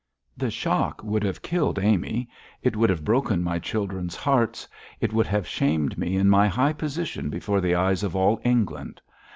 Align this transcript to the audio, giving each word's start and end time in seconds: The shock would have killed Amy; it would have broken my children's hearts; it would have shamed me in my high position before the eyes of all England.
The 0.35 0.49
shock 0.49 1.03
would 1.03 1.21
have 1.21 1.43
killed 1.43 1.77
Amy; 1.77 2.27
it 2.63 2.75
would 2.75 2.89
have 2.89 3.05
broken 3.05 3.43
my 3.43 3.59
children's 3.59 4.15
hearts; 4.15 4.67
it 4.99 5.13
would 5.13 5.27
have 5.27 5.47
shamed 5.47 5.95
me 5.95 6.15
in 6.15 6.27
my 6.27 6.47
high 6.47 6.73
position 6.73 7.29
before 7.29 7.61
the 7.61 7.75
eyes 7.75 8.01
of 8.01 8.15
all 8.15 8.41
England. 8.43 8.99